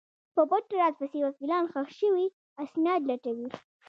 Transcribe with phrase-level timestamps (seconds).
[0.33, 2.25] په پټ راز پسې وکیلان ښخ شوي
[2.63, 3.47] اسناد لټوي.